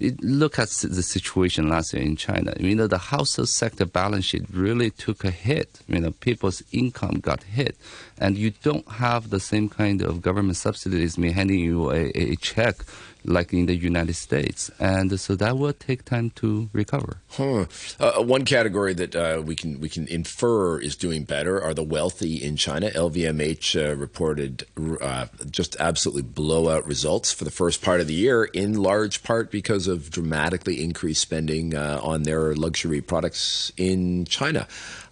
it, 0.00 0.22
look 0.24 0.58
at 0.58 0.68
the 0.68 1.02
situation 1.02 1.68
last 1.68 1.92
year 1.92 2.02
in 2.02 2.16
China. 2.16 2.54
You 2.58 2.74
know, 2.74 2.86
the 2.86 2.98
household 2.98 3.50
sector 3.50 3.84
balance 3.84 4.24
sheet 4.24 4.46
really 4.52 4.90
took 4.90 5.22
a 5.22 5.30
hit. 5.30 5.80
You 5.86 6.00
know, 6.00 6.12
people's 6.12 6.62
income 6.72 7.20
got 7.20 7.42
hit, 7.42 7.76
and 8.18 8.38
you 8.38 8.52
don't 8.62 8.88
have 8.88 9.28
the 9.28 9.40
same 9.40 9.68
kind 9.68 10.00
of 10.00 10.22
government 10.22 10.56
subsidies. 10.56 11.18
Me 11.18 11.30
handing 11.30 11.60
you 11.60 11.90
a, 11.90 12.10
a 12.16 12.36
check 12.36 12.76
like 13.24 13.52
in 13.52 13.66
the 13.66 13.76
United 13.76 14.14
States, 14.14 14.70
and 14.78 15.18
so 15.18 15.34
that 15.36 15.58
will 15.58 15.72
take 15.72 16.04
time 16.04 16.30
to 16.36 16.68
recover. 16.72 17.18
Huh. 17.30 17.66
Uh, 17.98 18.22
one 18.22 18.44
category 18.44 18.94
that 18.94 19.14
uh, 19.14 19.42
we 19.44 19.54
can 19.54 19.80
we 19.80 19.88
can 19.88 20.06
infer 20.08 20.78
is 20.78 20.96
doing 20.96 21.24
better 21.24 21.62
are 21.62 21.74
the 21.74 21.82
wealthy 21.82 22.36
in 22.36 22.56
China. 22.56 22.90
LVMH 22.90 23.90
uh, 23.90 23.96
reported 23.96 24.66
uh, 25.00 25.26
just 25.50 25.76
absolutely 25.78 26.22
blowout 26.22 26.86
results 26.86 27.32
for 27.32 27.44
the 27.44 27.50
first 27.50 27.82
part 27.82 28.00
of 28.00 28.06
the 28.06 28.14
year, 28.14 28.44
in 28.44 28.74
large 28.74 29.22
part 29.22 29.50
because 29.50 29.86
of 29.86 30.10
dramatically 30.10 30.82
increased 30.82 31.22
spending 31.22 31.74
uh, 31.74 32.00
on 32.02 32.22
their 32.22 32.54
luxury 32.54 33.00
products 33.00 33.72
in 33.76 34.24
China. 34.24 34.66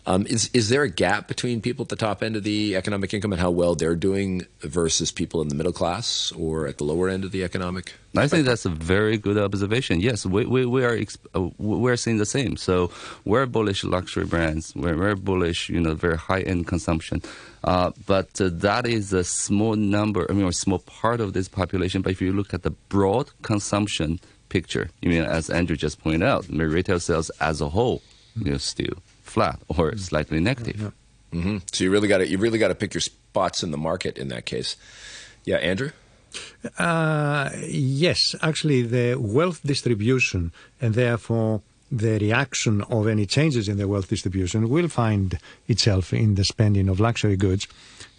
Um, 0.09 0.25
is 0.27 0.49
is 0.55 0.71
there 0.71 0.85
a 0.85 0.89
gap 0.89 1.29
between 1.29 1.61
people 1.61 1.83
at 1.83 1.91
the 1.91 1.97
top 1.97 2.23
end 2.23 2.35
of 2.35 2.43
the 2.43 2.77
economic 2.77 3.13
income 3.13 3.31
and 3.31 3.41
how 3.43 3.51
well 3.51 3.75
they're 3.75 3.95
doing 3.95 4.47
versus 4.61 5.13
people 5.13 5.43
in 5.43 5.49
the 5.49 5.55
middle 5.55 5.73
class 5.73 6.33
or 6.33 6.67
at 6.67 6.79
the 6.79 6.85
lower 6.85 7.11
end 7.11 7.25
of 7.25 7.31
the 7.31 7.45
economic? 7.45 7.93
I 8.17 8.27
think 8.27 8.47
that's 8.47 8.65
a 8.65 8.71
very 8.71 9.19
good 9.19 9.37
observation. 9.37 10.01
Yes, 10.01 10.25
we 10.25 10.47
we, 10.47 10.65
we 10.65 10.83
are 10.83 10.99
uh, 11.35 11.51
we're 11.59 11.97
seeing 11.97 12.17
the 12.17 12.25
same. 12.25 12.57
So 12.57 12.91
we're 13.27 13.45
bullish 13.45 13.85
luxury 13.85 14.25
brands. 14.25 14.75
We're 14.75 14.97
very 14.97 15.15
bullish, 15.15 15.69
you 15.69 15.79
know, 15.79 15.95
very 15.95 16.17
high 16.17 16.41
end 16.41 16.67
consumption. 16.67 17.21
Uh, 17.63 17.91
but 18.07 18.41
uh, 18.41 18.49
that 18.51 18.87
is 18.87 19.13
a 19.13 19.25
small 19.25 19.77
number. 19.77 20.27
I 20.31 20.33
mean, 20.33 20.47
a 20.47 20.53
small 20.55 20.79
part 20.79 21.21
of 21.21 21.35
this 21.35 21.49
population. 21.49 22.01
But 22.01 22.13
if 22.13 22.23
you 22.23 22.33
look 22.33 22.55
at 22.55 22.63
the 22.63 22.71
broad 22.71 23.29
consumption 23.43 24.21
picture, 24.49 24.89
you 25.03 25.11
mean 25.11 25.25
as 25.25 25.51
Andrew 25.51 25.77
just 25.77 26.03
pointed 26.03 26.23
out, 26.23 26.49
retail 26.49 26.99
sales 26.99 27.29
as 27.43 27.61
a 27.61 27.69
whole, 27.69 28.01
you 28.37 28.53
know, 28.53 28.57
still 28.57 29.03
flat 29.29 29.61
or 29.69 29.97
slightly 29.97 30.41
negative. 30.41 30.81
Yeah. 30.81 31.39
Mm-hmm. 31.39 31.59
So 31.73 31.85
you 31.85 31.91
really 31.91 32.09
got 32.09 32.19
to 32.19 32.29
you 32.29 32.39
really 32.39 32.59
got 32.59 32.69
to 32.69 32.75
pick 32.75 32.95
your 32.95 33.01
spots 33.01 33.63
in 33.63 33.71
the 33.71 33.79
market 33.79 34.19
in 34.19 34.29
that 34.29 34.47
case. 34.47 34.77
Yeah, 35.45 35.57
Andrew. 35.57 35.91
Uh, 36.79 37.51
yes, 37.67 38.35
actually, 38.43 38.83
the 38.83 39.17
wealth 39.17 39.61
distribution 39.65 40.53
and 40.81 40.95
therefore 40.95 41.63
the 41.91 42.19
reaction 42.19 42.83
of 42.83 43.07
any 43.07 43.25
changes 43.25 43.69
in 43.69 43.79
the 43.79 43.89
wealth 43.89 44.09
distribution 44.09 44.69
will 44.69 44.89
find 44.89 45.39
itself 45.69 46.13
in 46.13 46.35
the 46.35 46.45
spending 46.45 46.89
of 46.89 47.01
luxury 47.01 47.37
goods. 47.37 47.67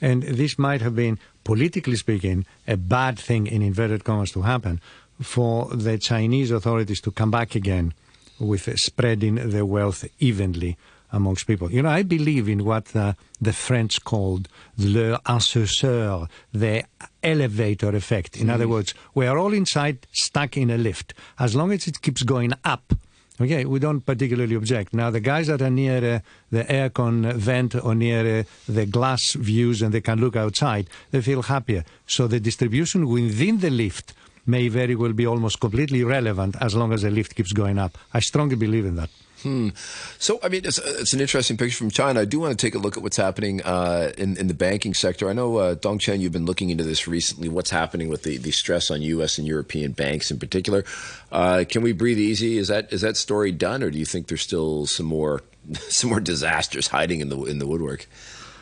And 0.02 0.24
this 0.24 0.58
might 0.58 0.82
have 0.82 0.96
been, 0.96 1.20
politically 1.44 1.96
speaking, 1.96 2.46
a 2.68 2.78
bad 2.78 3.20
thing 3.20 3.46
in 3.46 3.62
inverted 3.62 4.04
commas 4.04 4.32
to 4.32 4.42
happen 4.42 4.82
for 5.22 5.68
the 5.68 5.98
Chinese 5.98 6.50
authorities 6.50 7.02
to 7.02 7.12
come 7.12 7.30
back 7.30 7.54
again 7.54 7.94
with 8.40 8.80
spreading 8.80 9.36
the 9.36 9.66
wealth 9.66 10.06
evenly 10.20 10.78
amongst 11.12 11.48
people. 11.48 11.72
You 11.72 11.82
know, 11.82 11.90
I 11.90 12.04
believe 12.04 12.48
in 12.48 12.66
what 12.66 12.96
uh, 12.96 13.14
the 13.42 13.54
French 13.54 14.04
called 14.04 14.48
le 14.78 15.20
ascenseur, 15.26 16.28
the 16.54 16.84
elevator 17.24 17.96
effect. 17.96 18.38
In 18.38 18.48
mm. 18.48 18.54
other 18.54 18.68
words, 18.68 18.94
we 19.16 19.28
are 19.28 19.38
all 19.38 19.54
inside 19.54 20.08
stuck 20.12 20.58
in 20.58 20.70
a 20.70 20.78
lift. 20.78 21.14
As 21.40 21.56
long 21.56 21.72
as 21.72 21.88
it 21.88 22.02
keeps 22.02 22.24
going 22.24 22.54
up, 22.64 22.94
Okay, 23.42 23.64
we 23.64 23.80
don't 23.80 24.02
particularly 24.06 24.56
object. 24.56 24.94
Now, 24.94 25.12
the 25.12 25.22
guys 25.22 25.48
that 25.48 25.62
are 25.62 25.70
near 25.70 26.16
uh, 26.16 26.20
the 26.52 26.66
aircon 26.66 27.34
vent 27.36 27.74
or 27.74 27.96
near 27.96 28.40
uh, 28.40 28.44
the 28.68 28.86
glass 28.86 29.32
views 29.32 29.82
and 29.82 29.94
they 29.94 30.02
can 30.02 30.20
look 30.20 30.36
outside, 30.36 30.90
they 31.12 31.22
feel 31.22 31.44
happier. 31.44 31.86
So 32.06 32.28
the 32.28 32.42
distribution 32.42 33.08
within 33.08 33.60
the 33.60 33.70
lift 33.70 34.14
may 34.46 34.68
very 34.68 34.94
well 34.94 35.14
be 35.14 35.26
almost 35.26 35.62
completely 35.62 36.02
irrelevant 36.02 36.58
as 36.60 36.76
long 36.76 36.92
as 36.92 37.04
the 37.04 37.12
lift 37.12 37.34
keeps 37.34 37.54
going 37.54 37.80
up. 37.80 37.98
I 38.14 38.20
strongly 38.20 38.58
believe 38.58 38.86
in 38.86 38.96
that. 38.98 39.10
Hmm. 39.44 39.70
So, 40.18 40.40
I 40.44 40.50
mean, 40.50 40.66
it's, 40.66 40.78
it's, 40.80 41.14
an 41.14 41.22
interesting 41.22 41.56
picture 41.56 41.78
from 41.78 41.92
China. 41.92 42.20
I 42.20 42.26
do 42.26 42.40
want 42.40 42.58
to 42.58 42.66
take 42.66 42.76
a 42.76 42.78
look 42.78 42.98
at 42.98 43.04
what's 43.04 43.16
happening 43.16 43.62
uh, 43.64 44.12
in, 44.18 44.36
in 44.38 44.48
the 44.48 44.54
banking 44.54 44.94
sector. 44.94 45.30
I 45.30 45.34
know, 45.34 45.58
uh, 45.58 45.76
Dong 45.76 45.98
Chen, 45.98 46.20
you've 46.20 46.34
been 46.34 46.46
looking 46.46 46.70
into 46.70 46.84
this 46.84 47.08
recently. 47.08 47.48
What's 47.48 47.70
happening 47.70 48.10
with 48.10 48.24
the, 48.24 48.38
the 48.38 48.52
stress 48.52 48.92
on 48.92 49.02
U.S. 49.02 49.38
and 49.38 49.48
European 49.48 49.94
banks 49.94 50.30
in 50.30 50.40
particular? 50.40 50.84
Uh, 51.32 51.64
can 51.68 51.84
we 51.84 51.94
breathe 51.94 52.20
easy? 52.20 52.58
Is 52.58 52.68
that 52.68 52.92
is 52.92 53.02
that 53.02 53.16
story 53.16 53.52
done, 53.52 53.82
or 53.82 53.92
do 53.92 53.98
you 53.98 54.06
think 54.06 54.28
there's 54.28 54.42
still 54.42 54.86
some 54.86 55.06
more 55.06 55.42
some 55.88 56.10
more 56.10 56.20
disasters 56.20 56.88
hiding 56.88 57.22
in 57.22 57.30
the 57.30 57.42
in 57.44 57.60
the 57.60 57.68
woodwork? 57.68 58.08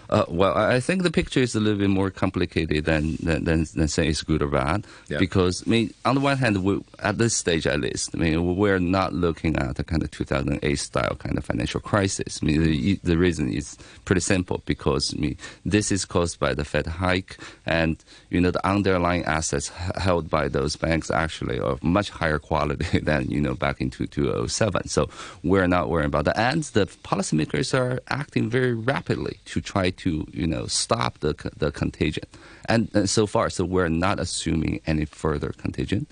Uh, 0.09 0.25
well, 0.27 0.57
I 0.57 0.79
think 0.79 1.03
the 1.03 1.11
picture 1.11 1.41
is 1.41 1.55
a 1.55 1.59
little 1.59 1.79
bit 1.79 1.89
more 1.89 2.09
complicated 2.09 2.85
than 2.85 3.17
than, 3.17 3.43
than, 3.43 3.65
than 3.75 3.87
saying 3.87 4.09
it's 4.09 4.23
good 4.23 4.41
or 4.41 4.47
bad. 4.47 4.85
Yeah. 5.07 5.17
Because 5.17 5.63
I 5.65 5.69
mean, 5.69 5.93
on 6.05 6.15
the 6.15 6.21
one 6.21 6.37
hand, 6.37 6.63
we, 6.63 6.81
at 6.99 7.17
this 7.17 7.35
stage 7.35 7.67
at 7.67 7.79
least, 7.79 8.11
I 8.13 8.17
mean, 8.17 8.55
we're 8.55 8.79
not 8.79 9.13
looking 9.13 9.57
at 9.57 9.79
a 9.79 9.83
kind 9.83 10.03
of 10.03 10.11
2008 10.11 10.75
style 10.75 11.15
kind 11.15 11.37
of 11.37 11.45
financial 11.45 11.81
crisis. 11.81 12.39
I 12.41 12.45
mean, 12.45 12.63
the, 12.63 12.99
the 13.03 13.17
reason 13.17 13.51
is 13.51 13.77
pretty 14.05 14.21
simple 14.21 14.61
because 14.65 15.13
I 15.13 15.17
mean, 15.17 15.37
this 15.65 15.91
is 15.91 16.05
caused 16.05 16.39
by 16.39 16.53
the 16.53 16.63
Fed 16.63 16.87
hike, 16.87 17.37
and 17.65 18.03
you 18.29 18.39
know 18.39 18.51
the 18.51 18.65
underlying 18.65 19.25
assets 19.25 19.69
held 19.97 20.29
by 20.29 20.47
those 20.47 20.75
banks 20.75 21.11
actually 21.11 21.59
are 21.59 21.77
much 21.81 22.09
higher 22.09 22.39
quality 22.39 22.99
than 23.03 23.29
you 23.29 23.41
know 23.41 23.55
back 23.55 23.81
in 23.81 23.89
2007. 23.89 24.87
So 24.87 25.09
we're 25.43 25.67
not 25.67 25.89
worrying 25.89 26.07
about 26.07 26.25
that, 26.25 26.37
and 26.37 26.63
the 26.63 26.85
policymakers 26.85 27.77
are 27.77 27.99
acting 28.07 28.49
very 28.49 28.73
rapidly 28.73 29.39
to 29.45 29.61
try 29.61 29.89
to 29.97 30.25
you 30.31 30.47
know 30.47 30.67
stop 30.67 31.19
the 31.19 31.33
the 31.57 31.71
contagion. 31.71 32.23
And, 32.69 32.89
and 32.93 33.09
so 33.09 33.25
far, 33.27 33.49
so 33.49 33.63
we're 33.63 33.89
not 33.89 34.19
assuming 34.19 34.81
any 34.85 35.05
further 35.05 35.53
contagion. 35.57 36.05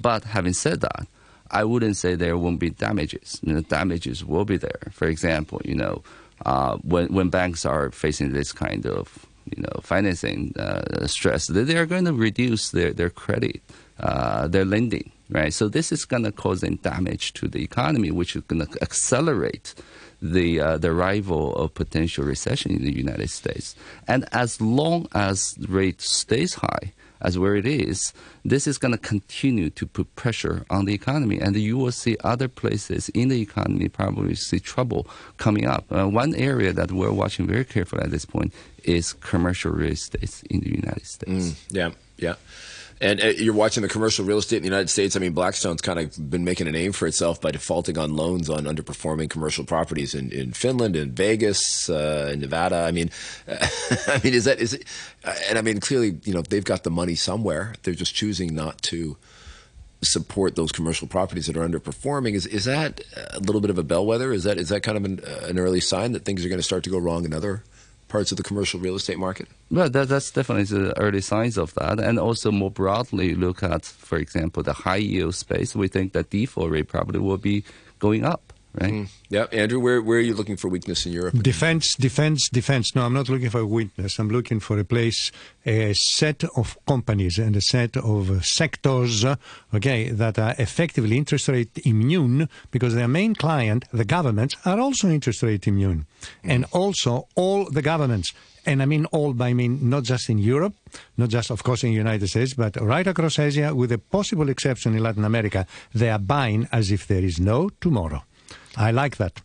But 0.00 0.24
having 0.24 0.54
said 0.54 0.80
that, 0.80 1.06
I 1.50 1.64
wouldn't 1.64 1.96
say 1.96 2.14
there 2.14 2.36
won't 2.36 2.60
be 2.60 2.70
damages. 2.70 3.40
You 3.42 3.54
know, 3.54 3.60
damages 3.60 4.24
will 4.24 4.44
be 4.44 4.56
there. 4.56 4.80
For 4.92 5.08
example, 5.08 5.60
you 5.64 5.74
know, 5.74 6.02
uh, 6.46 6.76
when 6.78 7.12
when 7.12 7.28
banks 7.30 7.64
are 7.64 7.90
facing 7.90 8.32
this 8.32 8.52
kind 8.52 8.86
of 8.86 9.26
you 9.54 9.62
know 9.62 9.80
financing 9.82 10.54
uh, 10.58 11.06
stress, 11.06 11.46
they, 11.46 11.76
are 11.76 11.86
going 11.86 12.04
to 12.04 12.12
reduce 12.12 12.70
their 12.70 12.92
their 12.92 13.10
credit, 13.10 13.60
uh, 14.00 14.46
their 14.48 14.64
lending, 14.64 15.10
right? 15.30 15.52
So 15.52 15.68
this 15.68 15.90
is 15.90 16.04
going 16.04 16.24
to 16.24 16.32
cause 16.32 16.60
damage 16.60 17.32
to 17.34 17.48
the 17.48 17.62
economy, 17.62 18.10
which 18.10 18.36
is 18.36 18.42
going 18.42 18.64
to 18.66 18.82
accelerate 18.82 19.74
the 20.20 20.60
uh, 20.60 20.78
the 20.78 20.90
arrival 20.90 21.54
of 21.56 21.74
potential 21.74 22.24
recession 22.24 22.72
in 22.72 22.84
the 22.84 22.96
United 22.96 23.30
States. 23.30 23.74
And 24.06 24.26
as 24.32 24.60
long 24.60 25.08
as 25.14 25.54
the 25.54 25.68
rate 25.68 26.00
stays 26.00 26.54
high, 26.54 26.92
as 27.20 27.38
where 27.38 27.56
it 27.56 27.66
is, 27.66 28.12
this 28.44 28.66
is 28.66 28.78
going 28.78 28.92
to 28.92 28.98
continue 28.98 29.70
to 29.70 29.86
put 29.86 30.14
pressure 30.14 30.64
on 30.70 30.84
the 30.84 30.94
economy, 30.94 31.40
and 31.40 31.56
you 31.56 31.76
will 31.76 31.92
see 31.92 32.16
other 32.22 32.48
places 32.48 33.08
in 33.10 33.28
the 33.28 33.40
economy 33.40 33.88
probably 33.88 34.34
see 34.34 34.60
trouble 34.60 35.06
coming 35.36 35.66
up. 35.66 35.84
Uh, 35.90 36.08
one 36.08 36.34
area 36.34 36.72
that 36.72 36.92
we're 36.92 37.12
watching 37.12 37.46
very 37.46 37.64
carefully 37.64 38.02
at 38.02 38.10
this 38.10 38.24
point 38.24 38.52
is 38.84 39.12
commercial 39.14 39.72
real 39.72 39.92
estate 39.92 40.42
in 40.50 40.60
the 40.60 40.70
United 40.70 41.06
States. 41.06 41.30
Mm, 41.30 41.56
yeah, 41.70 41.90
yeah. 42.16 42.34
And 43.00 43.20
uh, 43.22 43.26
you're 43.28 43.54
watching 43.54 43.82
the 43.82 43.88
commercial 43.88 44.24
real 44.24 44.38
estate 44.38 44.56
in 44.56 44.62
the 44.62 44.68
United 44.68 44.90
States. 44.90 45.14
I 45.14 45.20
mean, 45.20 45.32
Blackstone's 45.32 45.80
kind 45.80 45.98
of 45.98 46.30
been 46.30 46.44
making 46.44 46.66
a 46.66 46.72
name 46.72 46.92
for 46.92 47.06
itself 47.06 47.40
by 47.40 47.50
defaulting 47.50 47.96
on 47.96 48.16
loans 48.16 48.50
on 48.50 48.64
underperforming 48.64 49.30
commercial 49.30 49.64
properties 49.64 50.14
in, 50.14 50.32
in 50.32 50.52
Finland, 50.52 50.96
in 50.96 51.12
Vegas, 51.12 51.88
uh, 51.88 52.30
in 52.32 52.40
Nevada. 52.40 52.76
I 52.76 52.90
mean, 52.90 53.10
I 53.48 54.20
mean, 54.24 54.34
is 54.34 54.44
that 54.44 54.58
is 54.58 54.74
it? 54.74 54.84
Uh, 55.24 55.34
and 55.48 55.58
I 55.58 55.62
mean, 55.62 55.80
clearly, 55.80 56.18
you 56.24 56.34
know, 56.34 56.42
they've 56.42 56.64
got 56.64 56.84
the 56.84 56.90
money 56.90 57.14
somewhere. 57.14 57.74
They're 57.82 57.94
just 57.94 58.14
choosing 58.14 58.54
not 58.54 58.82
to 58.82 59.16
support 60.00 60.54
those 60.54 60.70
commercial 60.70 61.08
properties 61.08 61.46
that 61.46 61.56
are 61.56 61.68
underperforming. 61.68 62.34
Is 62.34 62.46
is 62.46 62.64
that 62.64 63.00
a 63.32 63.40
little 63.40 63.60
bit 63.60 63.70
of 63.70 63.78
a 63.78 63.82
bellwether? 63.82 64.32
Is 64.32 64.44
that 64.44 64.58
is 64.58 64.68
that 64.70 64.82
kind 64.82 64.96
of 64.96 65.04
an, 65.04 65.20
uh, 65.26 65.46
an 65.46 65.58
early 65.58 65.80
sign 65.80 66.12
that 66.12 66.24
things 66.24 66.44
are 66.44 66.48
going 66.48 66.60
to 66.60 66.64
start 66.64 66.84
to 66.84 66.90
go 66.90 66.98
wrong 66.98 67.24
in 67.24 67.32
other 67.32 67.62
parts 68.08 68.30
of 68.32 68.36
the 68.36 68.42
commercial 68.42 68.80
real 68.80 68.96
estate 68.96 69.18
market? 69.18 69.48
Well, 69.70 69.88
that, 69.90 70.08
that's 70.08 70.30
definitely 70.30 70.64
the 70.64 70.98
early 70.98 71.20
signs 71.20 71.56
of 71.58 71.74
that. 71.74 72.00
And 72.00 72.18
also 72.18 72.50
more 72.50 72.70
broadly, 72.70 73.34
look 73.34 73.62
at, 73.62 73.84
for 73.84 74.18
example, 74.18 74.62
the 74.62 74.72
high 74.72 74.96
yield 74.96 75.34
space. 75.34 75.76
We 75.76 75.88
think 75.88 76.12
that 76.12 76.30
default 76.30 76.70
rate 76.70 76.88
probably 76.88 77.20
will 77.20 77.38
be 77.38 77.64
going 77.98 78.24
up 78.24 78.52
right? 78.80 78.92
Mm. 78.92 79.08
Yeah, 79.28 79.46
Andrew, 79.52 79.80
where 79.80 80.00
where 80.00 80.18
are 80.18 80.22
you 80.22 80.34
looking 80.34 80.56
for 80.56 80.68
weakness 80.68 81.06
in 81.06 81.12
Europe? 81.12 81.34
Defense, 81.42 81.94
defense, 81.94 82.48
defense. 82.48 82.94
No, 82.94 83.02
I'm 83.02 83.14
not 83.14 83.28
looking 83.28 83.50
for 83.50 83.64
weakness. 83.66 84.18
I'm 84.18 84.30
looking 84.30 84.60
for 84.60 84.78
a 84.78 84.84
place, 84.84 85.30
a 85.66 85.92
set 85.94 86.44
of 86.56 86.78
companies 86.86 87.38
and 87.38 87.56
a 87.56 87.60
set 87.60 87.96
of 87.96 88.44
sectors, 88.44 89.24
okay, 89.74 90.10
that 90.10 90.38
are 90.38 90.54
effectively 90.58 91.16
interest 91.16 91.48
rate 91.48 91.78
immune 91.84 92.48
because 92.70 92.94
their 92.94 93.08
main 93.08 93.34
client, 93.34 93.84
the 93.92 94.04
governments, 94.04 94.56
are 94.64 94.78
also 94.80 95.08
interest 95.08 95.42
rate 95.42 95.66
immune, 95.66 96.06
mm. 96.42 96.50
and 96.50 96.64
also 96.72 97.28
all 97.34 97.68
the 97.70 97.82
governments. 97.82 98.32
And 98.66 98.82
I 98.82 98.86
mean 98.86 99.06
all 99.06 99.32
by 99.32 99.48
I 99.48 99.54
mean 99.54 99.88
not 99.88 100.04
just 100.04 100.28
in 100.28 100.38
Europe, 100.38 100.74
not 101.16 101.30
just 101.30 101.50
of 101.50 101.62
course 101.62 101.84
in 101.84 101.90
the 101.90 101.96
United 101.96 102.28
States, 102.28 102.54
but 102.54 102.76
right 102.80 103.06
across 103.06 103.38
Asia, 103.38 103.74
with 103.74 103.92
a 103.92 103.98
possible 103.98 104.48
exception 104.50 104.94
in 104.94 105.02
Latin 105.02 105.24
America, 105.24 105.66
they 105.94 106.10
are 106.10 106.18
buying 106.18 106.68
as 106.70 106.90
if 106.90 107.06
there 107.06 107.24
is 107.24 107.40
no 107.40 107.70
tomorrow. 107.80 108.22
I 108.76 108.90
like 108.90 109.16
that. 109.16 109.40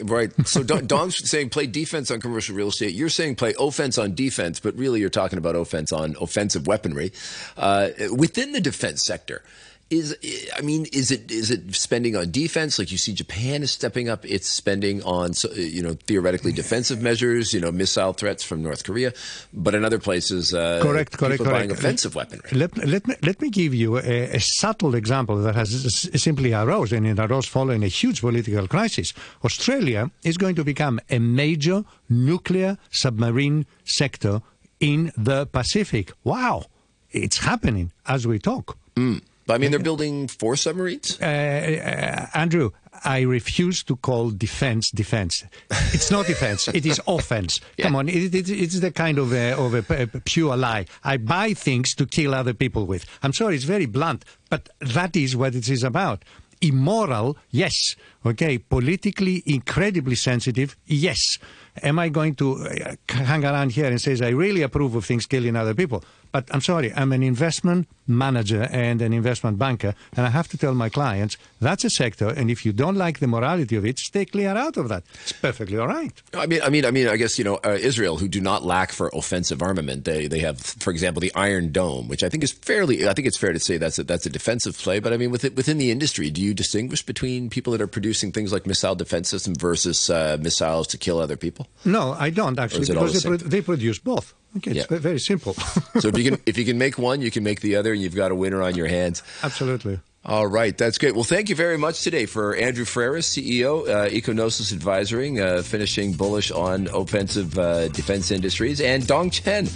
Right. 0.00 0.32
So 0.46 0.62
Dong's 0.62 1.18
saying 1.30 1.50
play 1.50 1.66
defense 1.66 2.10
on 2.10 2.20
commercial 2.20 2.56
real 2.56 2.68
estate. 2.68 2.94
You're 2.94 3.08
saying 3.08 3.36
play 3.36 3.54
offense 3.58 3.98
on 3.98 4.14
defense, 4.14 4.58
but 4.58 4.74
really 4.76 5.00
you're 5.00 5.10
talking 5.10 5.38
about 5.38 5.54
offense 5.54 5.92
on 5.92 6.16
offensive 6.20 6.66
weaponry 6.66 7.12
uh, 7.56 7.90
within 8.16 8.52
the 8.52 8.60
defense 8.60 9.04
sector 9.04 9.42
is 9.92 10.16
I 10.56 10.62
mean, 10.62 10.86
is 10.92 11.10
it 11.10 11.30
is 11.30 11.50
it 11.50 11.74
spending 11.74 12.16
on 12.16 12.30
defense? 12.30 12.78
Like 12.78 12.90
you 12.90 12.98
see, 12.98 13.12
Japan 13.12 13.62
is 13.62 13.70
stepping 13.70 14.08
up 14.08 14.24
its 14.24 14.48
spending 14.48 15.02
on 15.02 15.32
you 15.54 15.82
know 15.82 15.94
theoretically 16.06 16.52
defensive 16.52 17.02
measures, 17.02 17.52
you 17.52 17.60
know, 17.60 17.70
missile 17.70 18.14
threats 18.14 18.42
from 18.42 18.62
North 18.62 18.84
Korea, 18.84 19.12
but 19.52 19.74
in 19.74 19.84
other 19.84 19.98
places, 19.98 20.54
uh, 20.54 20.80
correct, 20.82 21.18
correct, 21.18 21.42
correct. 21.42 21.52
buying 21.52 21.70
offensive 21.70 22.14
weaponry. 22.14 22.48
Let, 22.52 22.76
let 22.78 23.06
me 23.06 23.14
let 23.22 23.40
me 23.42 23.50
give 23.50 23.74
you 23.74 23.98
a, 23.98 24.36
a 24.36 24.40
subtle 24.40 24.94
example 24.94 25.36
that 25.42 25.54
has 25.54 26.10
simply 26.14 26.54
arose, 26.54 26.92
and 26.92 27.06
it 27.06 27.18
arose 27.18 27.46
following 27.46 27.84
a 27.84 27.88
huge 27.88 28.22
political 28.22 28.66
crisis. 28.66 29.12
Australia 29.44 30.10
is 30.24 30.38
going 30.38 30.54
to 30.54 30.64
become 30.64 31.00
a 31.10 31.18
major 31.18 31.84
nuclear 32.08 32.78
submarine 32.90 33.66
sector 33.84 34.40
in 34.80 35.12
the 35.18 35.46
Pacific. 35.46 36.12
Wow, 36.24 36.64
it's 37.10 37.38
happening 37.38 37.92
as 38.06 38.26
we 38.26 38.38
talk. 38.38 38.78
Mm. 38.96 39.22
I 39.48 39.58
mean, 39.58 39.70
they're 39.70 39.80
building 39.80 40.28
four 40.28 40.56
submarines. 40.56 41.20
Uh, 41.20 41.24
uh, 41.24 42.38
Andrew, 42.38 42.70
I 43.04 43.22
refuse 43.22 43.82
to 43.84 43.96
call 43.96 44.30
defense 44.30 44.90
defense. 44.90 45.44
It's 45.92 46.10
not 46.10 46.26
defense. 46.26 46.68
it 46.68 46.86
is 46.86 47.00
offense. 47.06 47.60
Yeah. 47.76 47.86
Come 47.86 47.96
on, 47.96 48.08
it, 48.08 48.34
it, 48.34 48.48
it's 48.48 48.80
the 48.80 48.92
kind 48.92 49.18
of 49.18 49.32
a, 49.32 49.52
of 49.52 49.74
a, 49.74 50.02
a, 50.02 50.06
pure 50.20 50.56
lie. 50.56 50.86
I 51.02 51.16
buy 51.16 51.54
things 51.54 51.94
to 51.96 52.06
kill 52.06 52.34
other 52.34 52.54
people 52.54 52.86
with. 52.86 53.04
I'm 53.22 53.32
sorry, 53.32 53.56
it's 53.56 53.64
very 53.64 53.86
blunt, 53.86 54.24
but 54.48 54.68
that 54.80 55.16
is 55.16 55.36
what 55.36 55.54
it 55.54 55.68
is 55.68 55.82
about. 55.82 56.24
Immoral, 56.60 57.36
yes. 57.50 57.96
Okay, 58.24 58.58
politically 58.58 59.42
incredibly 59.46 60.14
sensitive, 60.14 60.76
yes. 60.86 61.38
Am 61.82 61.98
I 61.98 62.08
going 62.08 62.34
to 62.36 62.58
uh, 62.58 62.94
hang 63.08 63.44
around 63.44 63.72
here 63.72 63.86
and 63.86 64.00
say 64.00 64.16
I 64.24 64.28
really 64.28 64.62
approve 64.62 64.94
of 64.94 65.04
things 65.04 65.26
killing 65.26 65.56
other 65.56 65.74
people? 65.74 66.04
But 66.32 66.48
I'm 66.50 66.62
sorry, 66.62 66.92
I'm 66.94 67.12
an 67.12 67.22
investment 67.22 67.88
manager 68.06 68.68
and 68.72 69.00
an 69.00 69.12
investment 69.12 69.58
banker, 69.58 69.94
and 70.16 70.26
I 70.26 70.30
have 70.30 70.48
to 70.48 70.58
tell 70.58 70.74
my 70.74 70.88
clients 70.88 71.36
that's 71.60 71.84
a 71.84 71.90
sector, 71.90 72.28
and 72.28 72.50
if 72.50 72.64
you 72.66 72.72
don't 72.72 72.96
like 72.96 73.20
the 73.20 73.26
morality 73.26 73.76
of 73.76 73.84
it, 73.84 73.98
stay 73.98 74.24
clear 74.24 74.56
out 74.56 74.76
of 74.76 74.88
that. 74.88 75.04
It's 75.22 75.32
perfectly 75.32 75.78
all 75.78 75.86
right. 75.86 76.12
I 76.34 76.46
mean, 76.46 76.60
I 76.62 76.70
mean, 76.70 76.84
I 76.84 76.90
mean, 76.90 77.06
I 77.06 77.16
guess 77.16 77.38
you 77.38 77.44
know, 77.44 77.60
uh, 77.64 77.76
Israel, 77.78 78.16
who 78.16 78.28
do 78.28 78.40
not 78.40 78.64
lack 78.64 78.92
for 78.92 79.10
offensive 79.12 79.62
armament, 79.62 80.04
they 80.04 80.26
they 80.26 80.40
have, 80.40 80.58
for 80.58 80.90
example, 80.90 81.20
the 81.20 81.32
Iron 81.34 81.70
Dome, 81.70 82.08
which 82.08 82.22
I 82.24 82.28
think 82.28 82.42
is 82.42 82.52
fairly. 82.52 83.06
I 83.06 83.12
think 83.12 83.28
it's 83.28 83.36
fair 83.36 83.52
to 83.52 83.60
say 83.60 83.76
that's 83.76 83.98
a, 83.98 84.04
that's 84.04 84.26
a 84.26 84.30
defensive 84.30 84.76
play. 84.78 85.00
But 85.00 85.12
I 85.12 85.18
mean, 85.18 85.30
within 85.30 85.54
within 85.54 85.78
the 85.78 85.90
industry, 85.90 86.30
do 86.30 86.40
you 86.40 86.54
distinguish 86.54 87.02
between 87.04 87.50
people 87.50 87.72
that 87.72 87.80
are 87.82 87.86
producing 87.86 88.32
things 88.32 88.52
like 88.52 88.66
missile 88.66 88.94
defense 88.94 89.28
system 89.28 89.54
versus 89.54 90.08
uh, 90.08 90.38
missiles 90.40 90.88
to 90.88 90.98
kill 90.98 91.18
other 91.18 91.36
people? 91.36 91.68
No, 91.84 92.12
I 92.18 92.30
don't 92.30 92.58
actually, 92.58 92.86
because 92.86 93.22
the 93.22 93.30
they, 93.30 93.36
pro- 93.36 93.48
they 93.48 93.60
produce 93.60 93.98
both. 93.98 94.34
Okay, 94.58 94.72
it's 94.72 94.90
yeah. 94.90 94.98
very 94.98 95.20
simple. 95.20 95.54
so 95.98 96.08
if 96.08 96.18
you 96.18 96.30
can 96.30 96.40
if 96.46 96.58
you 96.58 96.64
can 96.64 96.78
make 96.78 96.98
one, 96.98 97.20
you 97.20 97.30
can 97.30 97.42
make 97.42 97.60
the 97.60 97.76
other, 97.76 97.92
and 97.92 98.02
you've 98.02 98.14
got 98.14 98.30
a 98.30 98.34
winner 98.34 98.62
on 98.62 98.74
your 98.74 98.86
hands. 98.88 99.22
Absolutely. 99.42 100.00
All 100.24 100.46
right, 100.46 100.76
that's 100.78 100.98
great. 100.98 101.16
Well, 101.16 101.24
thank 101.24 101.48
you 101.48 101.56
very 101.56 101.76
much 101.76 102.02
today 102.02 102.26
for 102.26 102.54
Andrew 102.54 102.84
Freris, 102.84 103.28
CEO, 103.28 103.88
uh, 103.88 104.08
Ecognosis 104.08 104.72
Advisory, 104.72 105.40
uh, 105.40 105.62
finishing 105.62 106.12
bullish 106.12 106.52
on 106.52 106.86
offensive 106.94 107.58
uh, 107.58 107.88
defense 107.88 108.30
industries, 108.30 108.80
and 108.80 109.04
Dong 109.04 109.30
Chen, 109.30 109.68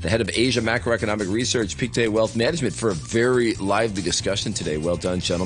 the 0.00 0.10
head 0.10 0.20
of 0.20 0.28
Asia 0.34 0.60
Macroeconomic 0.60 1.32
Research, 1.32 1.78
Pictet 1.78 2.12
Wealth 2.12 2.36
Management, 2.36 2.74
for 2.74 2.90
a 2.90 2.94
very 2.94 3.54
lively 3.54 4.02
discussion 4.02 4.52
today. 4.52 4.76
Well 4.76 4.96
done, 4.96 5.20
gentlemen. 5.20 5.42